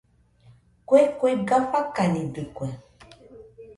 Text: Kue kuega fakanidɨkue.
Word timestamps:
Kue 0.87 1.01
kuega 1.19 1.57
fakanidɨkue. 1.71 2.67